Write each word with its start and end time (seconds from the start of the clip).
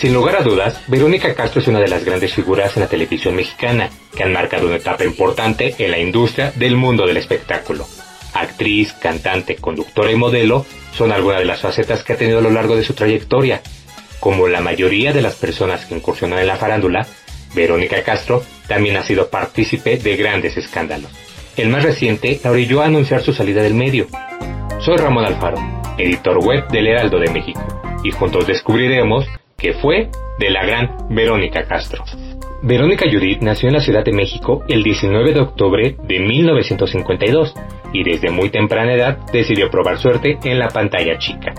Sin 0.00 0.14
lugar 0.14 0.36
a 0.36 0.42
dudas, 0.42 0.80
Verónica 0.86 1.34
Castro 1.34 1.60
es 1.60 1.68
una 1.68 1.78
de 1.78 1.86
las 1.86 2.06
grandes 2.06 2.32
figuras 2.32 2.74
en 2.74 2.84
la 2.84 2.88
televisión 2.88 3.36
mexicana, 3.36 3.90
que 4.16 4.22
han 4.22 4.32
marcado 4.32 4.66
una 4.66 4.76
etapa 4.76 5.04
importante 5.04 5.74
en 5.76 5.90
la 5.90 5.98
industria 5.98 6.54
del 6.56 6.74
mundo 6.74 7.06
del 7.06 7.18
espectáculo. 7.18 7.86
Actriz, 8.32 8.94
cantante, 8.94 9.56
conductora 9.56 10.10
y 10.10 10.16
modelo 10.16 10.64
son 10.94 11.12
algunas 11.12 11.40
de 11.40 11.44
las 11.44 11.60
facetas 11.60 12.02
que 12.02 12.14
ha 12.14 12.16
tenido 12.16 12.38
a 12.38 12.40
lo 12.40 12.50
largo 12.50 12.76
de 12.76 12.82
su 12.82 12.94
trayectoria. 12.94 13.60
Como 14.20 14.48
la 14.48 14.62
mayoría 14.62 15.12
de 15.12 15.20
las 15.20 15.34
personas 15.34 15.84
que 15.84 15.96
incursionan 15.96 16.38
en 16.38 16.46
la 16.46 16.56
farándula, 16.56 17.06
Verónica 17.54 18.02
Castro 18.02 18.42
también 18.68 18.96
ha 18.96 19.02
sido 19.02 19.28
partícipe 19.28 19.98
de 19.98 20.16
grandes 20.16 20.56
escándalos. 20.56 21.10
El 21.58 21.68
más 21.68 21.82
reciente 21.82 22.40
la 22.42 22.52
orilló 22.52 22.80
a 22.80 22.86
anunciar 22.86 23.20
su 23.20 23.34
salida 23.34 23.62
del 23.62 23.74
medio. 23.74 24.06
Soy 24.78 24.96
Ramón 24.96 25.26
Alfaro, 25.26 25.58
editor 25.98 26.38
web 26.38 26.68
del 26.68 26.86
Heraldo 26.86 27.18
de 27.18 27.30
México, 27.30 27.60
y 28.02 28.12
juntos 28.12 28.46
descubriremos 28.46 29.26
que 29.60 29.74
fue 29.74 30.08
de 30.38 30.50
la 30.50 30.64
gran 30.64 30.96
Verónica 31.10 31.64
Castro. 31.64 32.04
Verónica 32.62 33.06
Judith 33.10 33.40
nació 33.40 33.68
en 33.68 33.74
la 33.74 33.80
Ciudad 33.80 34.04
de 34.04 34.12
México 34.12 34.64
el 34.68 34.82
19 34.82 35.32
de 35.32 35.40
octubre 35.40 35.96
de 36.02 36.20
1952 36.20 37.54
y 37.92 38.04
desde 38.04 38.30
muy 38.30 38.50
temprana 38.50 38.94
edad 38.94 39.18
decidió 39.32 39.70
probar 39.70 39.98
suerte 39.98 40.38
en 40.44 40.58
la 40.58 40.68
pantalla 40.68 41.18
chica. 41.18 41.54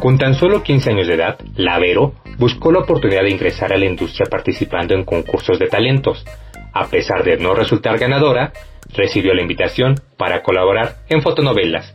Con 0.00 0.18
tan 0.18 0.34
solo 0.34 0.62
15 0.62 0.90
años 0.90 1.06
de 1.06 1.14
edad, 1.14 1.38
la 1.56 1.78
Vero 1.78 2.14
buscó 2.38 2.72
la 2.72 2.80
oportunidad 2.80 3.22
de 3.22 3.30
ingresar 3.30 3.72
a 3.72 3.78
la 3.78 3.86
industria 3.86 4.26
participando 4.30 4.94
en 4.94 5.04
concursos 5.04 5.58
de 5.58 5.66
talentos. 5.66 6.24
A 6.72 6.88
pesar 6.88 7.24
de 7.24 7.38
no 7.38 7.54
resultar 7.54 7.98
ganadora, 7.98 8.52
recibió 8.94 9.32
la 9.32 9.42
invitación 9.42 9.94
para 10.18 10.42
colaborar 10.42 10.96
en 11.08 11.22
fotonovelas. 11.22 11.94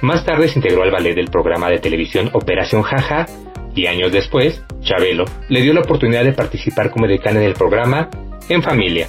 Más 0.00 0.24
tarde 0.24 0.48
se 0.48 0.58
integró 0.58 0.82
al 0.82 0.90
ballet 0.90 1.14
del 1.14 1.30
programa 1.30 1.70
de 1.70 1.78
televisión 1.78 2.30
Operación 2.34 2.82
Jaja 2.82 3.26
y 3.74 3.86
años 3.86 4.12
después, 4.12 4.62
Chabelo 4.82 5.24
le 5.48 5.62
dio 5.62 5.72
la 5.72 5.80
oportunidad 5.80 6.24
de 6.24 6.32
participar 6.32 6.90
como 6.90 7.06
decana 7.06 7.40
en 7.40 7.46
el 7.46 7.54
programa 7.54 8.08
En 8.48 8.62
Familia. 8.62 9.08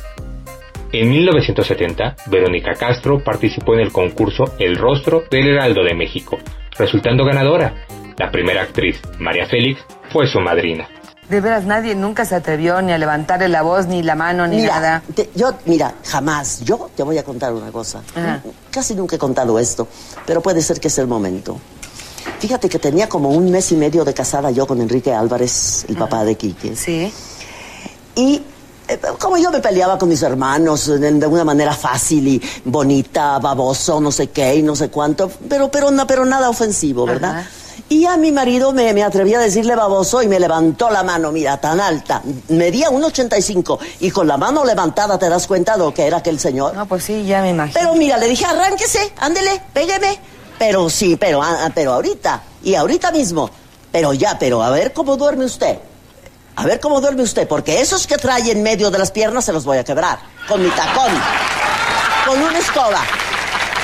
En 0.91 1.09
1970, 1.09 2.15
Verónica 2.27 2.73
Castro 2.73 3.21
participó 3.23 3.73
en 3.73 3.81
el 3.81 3.91
concurso 3.91 4.45
El 4.59 4.77
Rostro 4.77 5.23
del 5.29 5.47
Heraldo 5.49 5.83
de 5.83 5.93
México, 5.93 6.37
resultando 6.77 7.25
ganadora. 7.25 7.85
La 8.17 8.31
primera 8.31 8.61
actriz, 8.61 9.01
María 9.19 9.45
Félix, 9.45 9.81
fue 10.11 10.25
su 10.27 10.39
madrina. 10.39 10.87
De 11.29 11.41
veras, 11.41 11.65
nadie 11.65 11.95
nunca 11.95 12.23
se 12.23 12.35
atrevió 12.35 12.81
ni 12.83 12.91
a 12.93 12.97
levantarle 12.99 13.49
la 13.49 13.63
voz, 13.63 13.87
ni 13.87 14.03
la 14.03 14.15
mano, 14.15 14.45
ni 14.47 14.57
Mira, 14.57 14.75
nada. 14.75 15.03
te- 15.15 15.29
yo, 15.35 15.53
mira, 15.65 15.95
jamás. 16.05 16.63
Yo 16.63 16.89
te 16.95 17.01
voy 17.03 17.17
a 17.17 17.23
contar 17.23 17.51
una 17.51 17.71
cosa. 17.71 18.03
Ajá. 18.15 18.41
Casi 18.71 18.93
nunca 18.93 19.15
he 19.15 19.19
contado 19.19 19.57
esto, 19.59 19.87
pero 20.27 20.41
puede 20.41 20.61
ser 20.61 20.79
que 20.79 20.87
es 20.87 20.97
el 20.99 21.07
momento. 21.07 21.59
Fíjate 22.39 22.69
que 22.69 22.79
tenía 22.79 23.07
como 23.09 23.29
un 23.29 23.49
mes 23.49 23.71
y 23.71 23.75
medio 23.75 24.03
de 24.05 24.13
casada 24.13 24.51
yo 24.51 24.67
con 24.67 24.79
Enrique 24.81 25.13
Álvarez, 25.13 25.85
el 25.89 25.97
papá 25.97 26.23
de 26.23 26.35
Quique. 26.35 26.75
Sí. 26.75 27.11
Y 28.15 28.41
eh, 28.87 28.99
como 29.19 29.37
yo 29.37 29.49
me 29.51 29.59
peleaba 29.61 29.97
con 29.97 30.09
mis 30.09 30.21
hermanos 30.21 30.85
de, 30.87 31.11
de 31.11 31.27
una 31.27 31.43
manera 31.43 31.73
fácil 31.73 32.27
y 32.27 32.41
bonita, 32.65 33.39
baboso, 33.39 33.99
no 33.99 34.11
sé 34.11 34.27
qué 34.29 34.55
y 34.55 34.61
no 34.63 34.75
sé 34.75 34.89
cuánto, 34.89 35.31
pero, 35.49 35.69
pero, 35.71 35.89
na- 35.91 36.05
pero 36.05 36.23
nada 36.25 36.49
ofensivo, 36.49 37.05
¿verdad? 37.05 37.39
Ajá. 37.39 37.49
Y 37.89 38.05
a 38.05 38.17
mi 38.17 38.31
marido 38.31 38.71
me, 38.73 38.93
me 38.93 39.03
atreví 39.03 39.33
a 39.35 39.39
decirle 39.39 39.75
baboso 39.75 40.21
y 40.23 40.27
me 40.27 40.39
levantó 40.39 40.89
la 40.89 41.03
mano, 41.03 41.31
mira, 41.31 41.59
tan 41.61 41.79
alta. 41.79 42.21
Medía 42.49 42.89
un 42.89 43.03
85 43.03 43.79
y 43.99 44.09
con 44.11 44.27
la 44.27 44.37
mano 44.37 44.65
levantada 44.65 45.19
te 45.19 45.29
das 45.29 45.45
cuenta 45.45 45.73
de 45.73 45.79
lo 45.79 45.93
que 45.93 46.07
era 46.07 46.17
aquel 46.17 46.39
señor. 46.39 46.73
No, 46.75 46.87
pues 46.87 47.03
sí, 47.03 47.25
ya 47.25 47.41
me 47.41 47.51
imagino. 47.51 47.79
Pero 47.79 47.93
mira, 47.95 48.17
le 48.17 48.27
dije, 48.27 48.43
arránquese, 48.45 49.13
ándele, 49.19 49.61
pégueme. 49.73 50.19
Pero 50.57 50.89
sí, 50.89 51.15
pero, 51.17 51.41
ah, 51.43 51.65
ah, 51.65 51.69
pero 51.73 51.93
ahorita, 51.93 52.41
y 52.63 52.75
ahorita 52.75 53.11
mismo. 53.11 53.49
Pero 53.91 54.13
ya, 54.13 54.37
pero 54.39 54.61
a 54.63 54.69
ver 54.69 54.93
cómo 54.93 55.17
duerme 55.17 55.45
usted. 55.45 55.77
A 56.57 56.65
ver 56.65 56.79
cómo 56.79 57.01
duerme 57.01 57.23
usted, 57.23 57.47
porque 57.47 57.81
esos 57.81 58.07
que 58.07 58.17
trae 58.17 58.49
en 58.51 58.63
medio 58.63 58.89
de 58.89 58.97
las 58.97 59.11
piernas 59.11 59.43
se 59.45 59.51
los 59.53 59.65
voy 59.65 59.77
a 59.77 59.83
quebrar. 59.83 60.19
Con 60.47 60.63
mi 60.63 60.69
tacón, 60.69 61.11
con 62.25 62.41
una 62.41 62.57
escoba, 62.59 63.01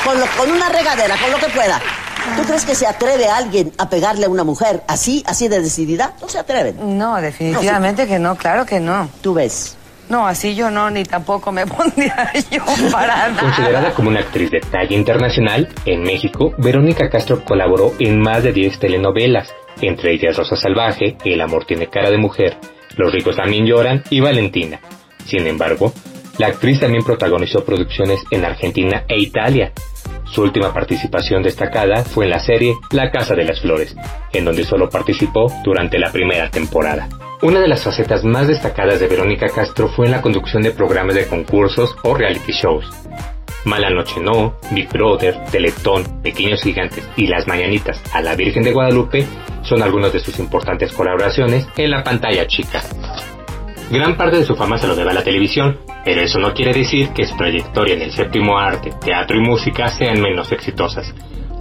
con, 0.06 0.20
lo- 0.20 0.28
con 0.38 0.52
una 0.52 0.70
regadera, 0.70 1.16
con 1.18 1.32
lo 1.32 1.38
que 1.38 1.48
pueda. 1.50 1.82
¿Tú 2.38 2.44
crees 2.44 2.64
que 2.66 2.76
se 2.76 2.86
atreve 2.88 3.28
alguien 3.28 3.74
a 3.78 3.90
pegarle 3.90 4.26
a 4.26 4.30
una 4.30 4.44
mujer 4.44 4.84
así, 4.88 5.24
así 5.26 5.48
de 5.48 5.60
decidida? 5.62 6.14
No 6.22 6.30
se 6.30 6.38
atreven. 6.40 6.98
No, 6.98 7.16
definitivamente 7.20 8.08
que 8.08 8.20
no, 8.20 8.36
claro 8.38 8.66
que 8.66 8.80
no. 8.80 9.10
Tú 9.22 9.34
ves. 9.34 9.76
No, 10.12 10.28
así 10.28 10.56
yo 10.56 10.70
no, 10.70 10.90
ni 10.90 11.06
tampoco 11.06 11.54
me 11.54 11.66
pondría 11.68 12.34
yo 12.52 12.66
para. 12.92 13.34
Considerada 13.40 13.94
como 13.94 14.10
una 14.10 14.20
actriz 14.20 14.52
de 14.52 14.60
talla 14.60 14.94
internacional, 14.94 15.70
en 15.86 16.04
México, 16.04 16.54
Verónica 16.58 17.10
Castro 17.10 17.46
colaboró 17.46 17.94
en 17.98 18.20
más 18.20 18.44
de 18.44 18.52
10 18.52 18.78
telenovelas, 18.78 19.56
entre 19.82 20.12
ellas 20.12 20.36
Rosa 20.36 20.58
Salvaje, 20.58 21.16
El 21.24 21.40
amor 21.40 21.64
tiene 21.64 21.88
cara 21.88 22.12
de 22.12 22.18
mujer, 22.18 22.58
Los 22.98 23.14
ricos 23.14 23.38
también 23.38 23.66
lloran 23.66 24.04
y 24.10 24.20
Valentina. 24.20 24.82
Sin 25.24 25.48
embargo, 25.48 25.94
la 26.38 26.48
actriz 26.48 26.82
también 26.82 27.06
protagonizó 27.06 27.64
producciones 27.64 28.22
en 28.32 28.44
Argentina 28.44 29.06
e 29.08 29.18
Italia. 29.18 29.72
Su 30.26 30.42
última 30.42 30.74
participación 30.74 31.42
destacada 31.42 32.04
fue 32.04 32.26
en 32.26 32.32
la 32.32 32.40
serie 32.40 32.76
La 32.92 33.12
Casa 33.12 33.34
de 33.34 33.46
las 33.46 33.62
Flores, 33.62 33.96
en 34.34 34.44
donde 34.44 34.66
solo 34.66 34.90
participó 34.90 35.48
durante 35.64 35.98
la 35.98 36.12
primera 36.12 36.50
temporada. 36.50 37.08
Una 37.44 37.60
de 37.60 37.68
las 37.68 37.84
facetas 37.84 38.24
más 38.24 38.48
destacadas 38.48 39.00
de 39.00 39.08
Verónica 39.08 39.50
Castro 39.50 39.88
fue 39.88 40.06
en 40.06 40.12
la 40.12 40.22
conducción 40.22 40.62
de 40.62 40.70
programas 40.70 41.16
de 41.16 41.26
concursos 41.26 41.96
o 42.04 42.14
reality 42.14 42.52
shows. 42.52 42.88
Mala 43.66 43.90
Noche 43.90 44.22
No, 44.22 44.60
Big 44.70 44.88
Brother, 44.90 45.46
Teletón, 45.52 46.22
Pequeños 46.22 46.62
Gigantes 46.62 47.10
y 47.16 47.26
Las 47.26 47.48
Mañanitas 47.48 48.00
a 48.14 48.22
la 48.22 48.36
Virgen 48.36 48.62
de 48.62 48.72
Guadalupe 48.72 49.26
son 49.64 49.82
algunas 49.82 50.14
de 50.14 50.20
sus 50.20 50.38
importantes 50.38 50.94
colaboraciones 50.94 51.68
en 51.78 51.90
la 51.90 52.04
pantalla 52.04 52.46
chica. 52.46 52.84
Gran 53.90 54.16
parte 54.18 54.38
de 54.38 54.46
su 54.46 54.56
fama 54.56 54.78
se 54.78 54.86
lo 54.86 54.96
debe 54.96 55.10
a 55.10 55.16
la 55.16 55.24
televisión, 55.24 55.80
pero 56.06 56.22
eso 56.22 56.38
no 56.38 56.54
quiere 56.54 56.74
decir 56.74 57.10
que 57.10 57.26
su 57.26 57.36
trayectoria 57.36 57.96
en 57.96 58.04
el 58.04 58.12
séptimo 58.12 58.60
arte, 58.60 58.92
teatro 59.04 59.36
y 59.36 59.42
música 59.42 59.88
sean 59.88 60.22
menos 60.22 60.52
exitosas. 60.52 61.12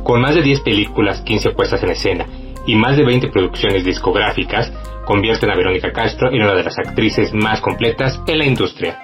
Con 0.04 0.20
más 0.20 0.34
de 0.34 0.42
10 0.42 0.60
películas, 0.60 1.22
15 1.22 1.52
puestas 1.52 1.82
en 1.82 1.90
escena 1.90 2.26
y 2.66 2.74
más 2.74 2.96
de 2.96 3.04
20 3.04 3.28
producciones 3.28 3.84
discográficas, 3.84 4.72
convierten 5.04 5.50
a 5.50 5.56
Verónica 5.56 5.92
Castro 5.92 6.30
en 6.30 6.42
una 6.42 6.54
de 6.54 6.64
las 6.64 6.78
actrices 6.78 7.32
más 7.34 7.60
completas 7.60 8.20
en 8.26 8.38
la 8.38 8.44
industria. 8.44 8.98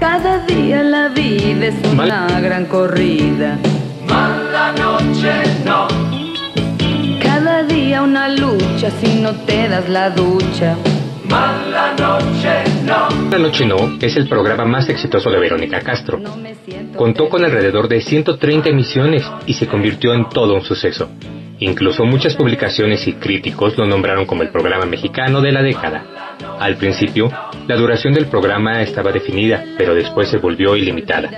Cada 0.00 0.44
día 0.46 0.82
la 0.82 1.08
vida 1.08 1.66
es 1.66 1.74
una 1.92 2.40
gran 2.40 2.66
corrida. 2.66 3.58
Mala 4.08 4.72
noche 4.72 5.42
no. 5.64 5.86
Cada 7.22 7.62
día 7.62 8.02
una 8.02 8.28
lucha 8.28 8.90
si 8.90 9.20
no 9.20 9.32
te 9.44 9.68
das 9.68 9.88
la 9.88 10.10
ducha. 10.10 10.76
Mala 11.28 11.92
noche 11.92 12.64
no. 12.84 13.30
La 13.30 13.38
Noche 13.38 13.64
No 13.66 13.98
es 14.00 14.16
el 14.16 14.28
programa 14.28 14.64
más 14.64 14.88
exitoso 14.88 15.30
de 15.30 15.38
Verónica 15.38 15.80
Castro. 15.80 16.18
Contó 16.96 17.28
con 17.28 17.44
alrededor 17.44 17.86
de 17.86 18.00
130 18.00 18.70
emisiones 18.70 19.22
y 19.46 19.54
se 19.54 19.68
convirtió 19.68 20.12
en 20.12 20.28
todo 20.28 20.54
un 20.54 20.62
suceso. 20.62 21.08
Incluso 21.60 22.04
muchas 22.04 22.34
publicaciones 22.36 23.06
y 23.06 23.12
críticos 23.14 23.76
lo 23.76 23.86
nombraron 23.86 24.24
como 24.26 24.42
el 24.42 24.48
programa 24.48 24.86
mexicano 24.86 25.40
de 25.40 25.52
la 25.52 25.62
década. 25.62 26.04
Al 26.58 26.76
principio, 26.76 27.30
la 27.66 27.76
duración 27.76 28.14
del 28.14 28.26
programa 28.26 28.80
estaba 28.82 29.12
definida, 29.12 29.62
pero 29.76 29.94
después 29.94 30.28
se 30.28 30.38
volvió 30.38 30.74
ilimitada. 30.76 31.28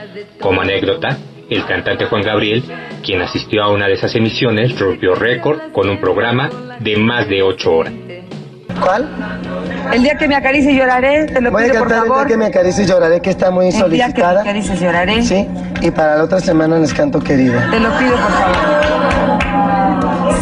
Como 0.40 0.60
anécdota, 0.60 1.16
el 1.50 1.64
cantante 1.66 2.04
Juan 2.06 2.22
Gabriel, 2.22 2.62
quien 3.04 3.20
asistió 3.20 3.62
a 3.64 3.70
una 3.72 3.86
de 3.86 3.94
esas 3.94 4.14
emisiones, 4.14 4.78
rompió 4.78 5.14
récord 5.14 5.72
con 5.72 5.88
un 5.90 6.00
programa 6.00 6.48
de 6.78 6.96
más 6.96 7.28
de 7.28 7.42
8 7.42 7.72
horas. 7.72 7.92
¿Cuál? 8.80 9.08
El 9.92 10.02
día 10.02 10.16
que 10.16 10.26
me 10.28 10.34
acaricie 10.34 10.74
lloraré, 10.74 11.26
te 11.26 11.40
lo 11.40 11.50
Voy 11.50 11.62
a 11.62 11.66
pido 11.66 11.78
por 11.80 11.88
cantar 11.88 12.04
el 12.04 12.08
favor. 12.08 12.26
día 12.26 12.34
que 12.34 12.38
me 12.38 12.46
acaricie 12.46 12.84
y 12.84 12.86
lloraré, 12.86 13.20
que 13.20 13.30
está 13.30 13.50
muy 13.50 13.66
El 13.66 13.72
día 13.72 13.82
que 13.82 13.88
me 13.90 13.98
solicitada. 14.06 14.40
acaricies 14.40 14.80
lloraré. 14.80 15.22
Sí, 15.22 15.46
y 15.82 15.90
para 15.90 16.16
la 16.16 16.24
otra 16.24 16.40
semana 16.40 16.78
les 16.78 16.94
canto 16.94 17.20
querida. 17.20 17.68
Te 17.70 17.78
lo 17.80 17.90
pido 17.98 18.12
por 18.12 18.30
favor. 18.30 19.21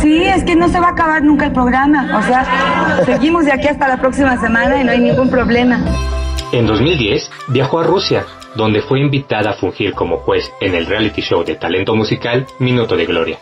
Sí, 0.00 0.22
es 0.24 0.44
que 0.44 0.56
no 0.56 0.68
se 0.68 0.80
va 0.80 0.88
a 0.88 0.90
acabar 0.92 1.22
nunca 1.22 1.46
el 1.46 1.52
programa. 1.52 2.18
O 2.18 2.22
sea, 2.22 3.04
seguimos 3.04 3.44
de 3.44 3.52
aquí 3.52 3.68
hasta 3.68 3.86
la 3.86 4.00
próxima 4.00 4.38
semana 4.38 4.80
y 4.80 4.84
no 4.84 4.92
hay 4.92 4.98
ningún 4.98 5.30
problema. 5.30 5.78
En 6.52 6.66
2010 6.66 7.30
viajó 7.48 7.80
a 7.80 7.84
Rusia, 7.84 8.24
donde 8.54 8.80
fue 8.80 9.00
invitada 9.00 9.50
a 9.50 9.54
fungir 9.54 9.92
como 9.92 10.18
juez 10.18 10.50
en 10.60 10.74
el 10.74 10.86
reality 10.86 11.20
show 11.20 11.44
de 11.44 11.56
talento 11.56 11.94
musical 11.94 12.46
Minuto 12.58 12.96
de 12.96 13.06
Gloria. 13.06 13.38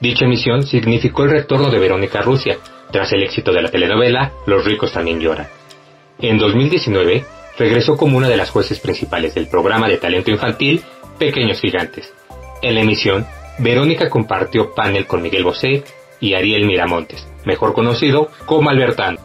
Dicha 0.00 0.24
emisión 0.24 0.64
significó 0.64 1.24
el 1.24 1.30
retorno 1.30 1.70
de 1.70 1.78
Verónica 1.78 2.18
a 2.18 2.22
Rusia, 2.22 2.58
tras 2.90 3.12
el 3.12 3.22
éxito 3.22 3.52
de 3.52 3.62
la 3.62 3.70
telenovela 3.70 4.32
Los 4.46 4.64
ricos 4.64 4.92
también 4.92 5.20
lloran. 5.20 5.46
En 6.18 6.38
2019 6.38 7.24
regresó 7.56 7.96
como 7.96 8.16
una 8.16 8.28
de 8.28 8.36
las 8.36 8.50
jueces 8.50 8.80
principales 8.80 9.34
del 9.34 9.46
programa 9.46 9.88
de 9.88 9.98
talento 9.98 10.30
infantil 10.30 10.82
Pequeños 11.18 11.60
Gigantes. 11.60 12.12
En 12.62 12.74
la 12.74 12.80
emisión, 12.80 13.26
Verónica 13.58 14.08
compartió 14.08 14.74
panel 14.74 15.06
con 15.06 15.22
Miguel 15.22 15.44
Bosé 15.44 15.84
y 16.20 16.34
Ariel 16.34 16.66
Miramontes, 16.66 17.26
mejor 17.44 17.72
conocido 17.74 18.30
como 18.46 18.70
Albertán. 18.70 19.18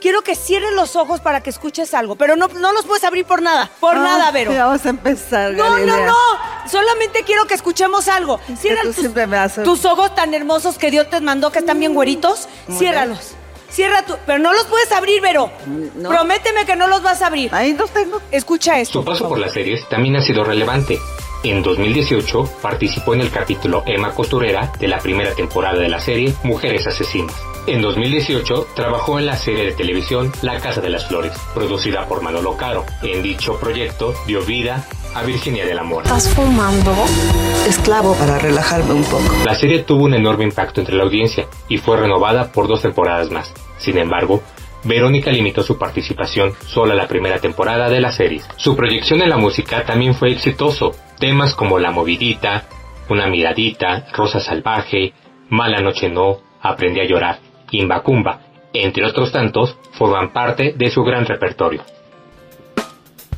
Quiero 0.00 0.22
que 0.22 0.34
cierres 0.34 0.72
los 0.72 0.96
ojos 0.96 1.20
para 1.20 1.42
que 1.42 1.50
escuches 1.50 1.92
algo, 1.92 2.16
pero 2.16 2.34
no, 2.34 2.48
no 2.48 2.72
los 2.72 2.86
puedes 2.86 3.04
abrir 3.04 3.26
por 3.26 3.42
nada, 3.42 3.70
por 3.80 3.96
Ah, 3.96 4.00
nada, 4.00 4.30
Vero. 4.30 4.50
Ya 4.54 4.64
vamos 4.64 4.86
a 4.86 4.88
empezar, 4.88 5.52
No, 5.52 5.64
no, 5.68 5.74
Galilea. 5.74 6.06
no. 6.06 6.68
Solamente 6.70 7.22
quiero 7.22 7.44
que 7.46 7.52
escuchemos 7.54 8.08
algo. 8.08 8.40
Cierra 8.58 8.80
tú 8.82 8.88
tus, 8.88 8.96
siempre 8.96 9.26
me 9.26 9.36
haces- 9.36 9.62
tus 9.64 9.84
ojos 9.84 10.14
tan 10.14 10.32
hermosos 10.32 10.78
que 10.78 10.90
Dios 10.90 11.10
te 11.10 11.20
mandó, 11.20 11.52
que 11.52 11.58
están 11.58 11.78
bien 11.78 11.92
güeritos. 11.92 12.48
Muy 12.66 12.78
Ciérralos. 12.78 13.34
Cierra 13.68 14.02
tu. 14.06 14.16
Pero 14.26 14.38
no 14.38 14.52
los 14.54 14.64
puedes 14.64 14.90
abrir, 14.90 15.20
Vero. 15.20 15.50
No. 15.96 16.08
Prométeme 16.08 16.64
que 16.64 16.76
no 16.76 16.86
los 16.86 17.02
vas 17.02 17.20
a 17.22 17.26
abrir. 17.26 17.54
Ahí 17.54 17.74
los 17.74 17.90
tengo. 17.90 18.20
Escucha 18.30 18.80
esto. 18.80 19.00
Su 19.00 19.04
paso 19.04 19.28
por 19.28 19.38
las 19.38 19.52
series 19.52 19.86
también 19.90 20.16
ha 20.16 20.22
sido 20.22 20.42
relevante. 20.44 20.98
En 21.42 21.62
2018 21.62 22.50
participó 22.60 23.14
en 23.14 23.22
el 23.22 23.30
capítulo 23.30 23.82
Emma 23.86 24.14
Costurera 24.14 24.70
de 24.78 24.88
la 24.88 24.98
primera 24.98 25.34
temporada 25.34 25.78
de 25.78 25.88
la 25.88 25.98
serie 25.98 26.34
Mujeres 26.42 26.86
Asesinas. 26.86 27.34
En 27.66 27.80
2018 27.80 28.68
trabajó 28.74 29.18
en 29.18 29.24
la 29.24 29.36
serie 29.36 29.64
de 29.64 29.72
televisión 29.72 30.30
La 30.42 30.58
Casa 30.60 30.82
de 30.82 30.90
las 30.90 31.06
Flores, 31.06 31.32
producida 31.54 32.06
por 32.06 32.20
Manolo 32.20 32.58
Caro. 32.58 32.84
En 33.02 33.22
dicho 33.22 33.58
proyecto 33.58 34.12
dio 34.26 34.42
vida 34.42 34.84
a 35.14 35.22
Virginia 35.22 35.64
del 35.64 35.78
Amor. 35.78 36.02
¿Estás 36.02 36.28
fumando? 36.28 36.94
Esclavo 37.66 38.14
para 38.16 38.38
relajarme 38.38 38.92
un 38.92 39.04
poco. 39.04 39.24
La 39.46 39.54
serie 39.54 39.78
tuvo 39.80 40.04
un 40.04 40.14
enorme 40.14 40.44
impacto 40.44 40.80
entre 40.80 40.94
la 40.94 41.04
audiencia 41.04 41.46
y 41.68 41.78
fue 41.78 41.96
renovada 41.96 42.52
por 42.52 42.68
dos 42.68 42.82
temporadas 42.82 43.30
más. 43.30 43.52
Sin 43.78 43.96
embargo, 43.96 44.42
Verónica 44.84 45.30
limitó 45.30 45.62
su 45.62 45.78
participación 45.78 46.52
solo 46.66 46.92
a 46.92 46.96
la 46.96 47.06
primera 47.06 47.38
temporada 47.38 47.90
de 47.90 48.00
la 48.00 48.12
serie. 48.12 48.40
Su 48.56 48.76
proyección 48.76 49.20
en 49.20 49.28
la 49.28 49.36
música 49.36 49.84
también 49.84 50.14
fue 50.14 50.32
exitoso. 50.32 50.92
Temas 51.18 51.54
como 51.54 51.78
La 51.78 51.90
Movidita, 51.90 52.64
Una 53.08 53.26
Miradita, 53.26 54.06
Rosa 54.14 54.40
Salvaje, 54.40 55.12
Mala 55.50 55.80
Noche 55.80 56.08
No, 56.08 56.38
Aprendí 56.62 57.00
a 57.00 57.04
Llorar, 57.04 57.40
Imbacumba, 57.70 58.40
entre 58.72 59.04
otros 59.04 59.32
tantos, 59.32 59.76
forman 59.92 60.32
parte 60.32 60.74
de 60.76 60.90
su 60.90 61.02
gran 61.02 61.26
repertorio. 61.26 61.82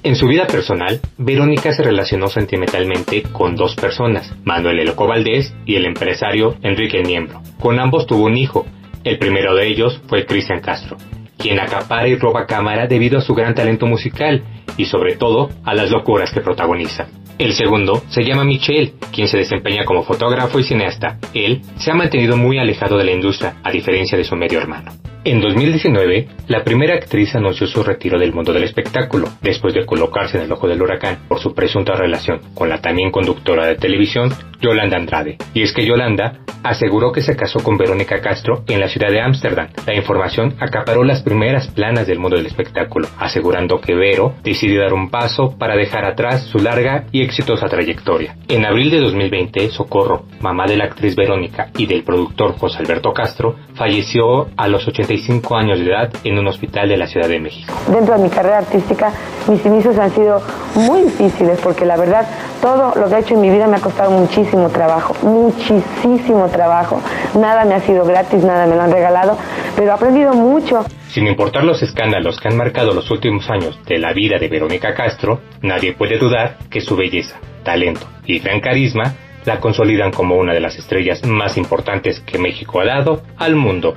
En 0.05 0.17
su 0.17 0.27
vida 0.27 0.47
personal, 0.47 1.01
Verónica 1.17 1.73
se 1.73 1.83
relacionó 1.83 2.27
sentimentalmente 2.27 3.23
con 3.23 3.55
dos 3.55 3.77
personas, 3.77 4.35
Manuel 4.45 4.81
Eloco 4.81 5.07
Valdés 5.07 5.55
y 5.65 5.77
el 5.77 5.87
empresario 5.87 6.57
Enrique 6.63 7.03
Niembro. 7.03 7.41
Con 7.61 7.79
ambos 7.79 8.07
tuvo 8.07 8.25
un 8.25 8.37
hijo. 8.37 8.67
El 9.05 9.19
primero 9.19 9.55
de 9.55 9.69
ellos 9.69 10.01
fue 10.09 10.27
Cristian 10.27 10.61
Castro, 10.61 10.97
quien 11.43 11.59
acapara 11.59 12.07
y 12.07 12.17
roba 12.17 12.47
cámara 12.47 12.87
debido 12.87 13.19
a 13.19 13.23
su 13.23 13.35
gran 13.35 13.55
talento 13.55 13.87
musical 13.87 14.45
y 14.77 14.85
sobre 14.87 15.17
todo 15.17 15.51
a 15.65 15.75
las 15.75 15.91
locuras 15.91 16.31
que 16.33 16.41
protagoniza. 16.41 17.09
El 17.39 17.55
segundo 17.55 18.03
se 18.09 18.25
llama 18.25 18.45
Michel, 18.45 18.93
quien 19.13 19.29
se 19.29 19.39
desempeña 19.39 19.85
como 19.85 20.05
fotógrafo 20.05 20.59
y 20.59 20.65
cineasta. 20.65 21.19
Él 21.35 21.63
se 21.79 21.91
ha 21.91 21.95
mantenido 21.95 22.37
muy 22.37 22.59
alejado 22.59 22.99
de 22.99 23.05
la 23.05 23.13
industria, 23.13 23.57
a 23.63 23.71
diferencia 23.71 24.17
de 24.17 24.25
su 24.25 24.37
medio 24.37 24.59
hermano. 24.59 24.93
En 25.25 25.41
2019, 25.41 26.27
la 26.49 26.65
primera 26.65 26.95
actriz 26.95 27.37
anunció 27.37 27.69
su 27.69 27.85
retiro 27.85 28.19
del 28.19 28.33
mundo 28.33 28.53
del 28.53 28.65
espectáculo, 28.65 29.29
después 29.41 29.73
de 29.73 29.87
colocarse 29.87 30.37
en 30.37 30.45
el 30.45 30.53
ojo 30.53 30.67
del 30.67 30.83
huracán 30.83 31.21
por 31.29 31.39
su 31.39 31.55
presunta 31.55 31.95
relación 31.95 32.41
con 32.55 32.69
la 32.69 32.81
también 32.81 33.13
conductora 33.13 33.67
de 33.67 33.77
televisión, 33.77 34.31
Yolanda 34.61 34.97
Andrade. 34.97 35.39
Y 35.55 35.63
es 35.63 35.73
que 35.73 35.87
Yolanda 35.87 36.41
aseguró 36.65 37.13
que 37.13 37.23
se 37.23 37.37
casó 37.37 37.61
con 37.61 37.79
Verónica 37.79 38.21
Castro 38.21 38.65
en 38.67 38.81
la 38.81 38.89
ciudad 38.89 39.11
de 39.11 39.21
Ámsterdam. 39.21 39.69
La 39.87 39.95
información 39.95 40.57
acaparó 40.59 41.05
las 41.05 41.23
primeras 41.23 41.69
planas 41.69 42.09
del 42.09 42.19
mundo 42.19 42.37
del 42.37 42.47
espectáculo, 42.47 43.09
asegurando 43.19 43.81
que 43.81 43.95
Vero 43.95 44.35
decidió 44.43 44.81
dar 44.81 44.93
un 44.93 45.09
paso 45.09 45.57
para 45.57 45.77
dejar 45.77 46.05
atrás 46.05 46.47
su 46.47 46.59
larga 46.59 47.05
exitosa 47.23 47.67
trayectoria. 47.67 48.37
En 48.49 48.65
abril 48.65 48.91
de 48.91 49.01
2020, 49.01 49.71
Socorro, 49.71 50.25
mamá 50.41 50.67
de 50.67 50.77
la 50.77 50.85
actriz 50.85 51.17
Verónica 51.17 51.71
y 51.77 51.87
del 51.87 52.03
productor 52.03 52.57
José 52.59 52.79
Alberto 52.79 53.13
Castro, 53.13 53.57
falleció 53.75 54.49
a 54.57 54.69
los 54.69 54.87
85 54.87 55.57
años 55.57 55.79
de 55.79 55.87
edad 55.87 56.11
en 56.25 56.39
un 56.39 56.47
hospital 56.47 56.89
de 56.89 56.97
la 56.97 57.07
Ciudad 57.07 57.29
de 57.29 57.41
México. 57.41 57.73
Dentro 57.89 58.17
de 58.17 58.23
mi 58.25 58.31
carrera 58.31 58.59
artística, 58.59 59.13
mis 59.49 59.65
inicios 59.65 59.99
han 59.99 60.11
sido 60.15 60.41
muy 60.75 61.03
difíciles 61.03 61.59
porque 61.63 61.85
la 61.85 61.97
verdad 61.97 62.27
todo 62.61 62.95
lo 62.95 63.09
que 63.09 63.17
he 63.17 63.19
hecho 63.21 63.35
en 63.35 63.41
mi 63.41 63.51
vida 63.51 63.67
me 63.67 63.77
ha 63.77 63.81
costado 63.81 64.11
muchísimo 64.11 64.69
trabajo, 64.69 65.15
muchísimo 65.23 66.49
trabajo. 66.49 67.01
Nada 67.39 67.65
me 67.65 67.75
ha 67.75 67.81
sido 67.81 68.05
gratis, 68.05 68.45
nada 68.45 68.67
me 68.67 68.77
lo 68.77 68.83
han 68.83 68.93
regalado, 68.93 69.37
pero 69.77 69.89
he 69.89 69.95
aprendido 69.95 70.33
mucho. 70.35 70.85
Sin 71.13 71.27
importar 71.27 71.63
los 71.63 71.83
escándalos 71.83 72.41
que 72.41 72.49
han 72.49 72.57
marcado 72.57 72.95
los 72.95 73.11
últimos 73.11 73.51
años 73.51 73.79
de 73.85 73.99
la 73.99 74.15
vida 74.15 74.39
de 74.39 74.49
Verónica 74.49 74.95
Castro, 74.95 75.43
nadie 75.61 75.93
puede 75.93 76.17
dudar 76.17 76.57
que 76.71 76.81
su 76.81 76.97
belleza, 76.97 77.39
talento 77.63 78.07
y 78.25 78.39
gran 78.39 78.61
carisma 78.61 79.15
la 79.45 79.61
consolidan 79.61 80.11
como 80.11 80.37
una 80.37 80.55
de 80.55 80.61
las 80.61 80.79
estrellas 80.79 81.23
más 81.27 81.59
importantes 81.59 82.21
que 82.21 82.39
México 82.39 82.81
ha 82.81 82.87
dado 82.87 83.25
al 83.37 83.57
mundo. 83.57 83.93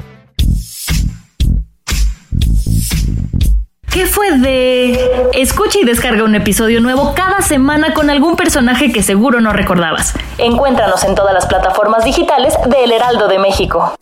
¿Qué 3.90 4.08
fue 4.08 4.38
de...? 4.38 5.30
Escucha 5.36 5.80
y 5.80 5.86
descarga 5.86 6.26
un 6.26 6.36
episodio 6.36 6.82
nuevo 6.82 7.14
cada 7.16 7.40
semana 7.40 7.94
con 7.94 8.10
algún 8.10 8.36
personaje 8.36 8.92
que 8.92 9.02
seguro 9.02 9.40
no 9.40 9.54
recordabas. 9.54 10.14
Encuéntranos 10.38 11.02
en 11.06 11.16
todas 11.16 11.34
las 11.34 11.46
plataformas 11.46 12.04
digitales 12.04 12.56
de 12.68 12.84
El 12.84 12.92
Heraldo 12.92 13.30
de 13.30 13.40
México. 13.40 13.96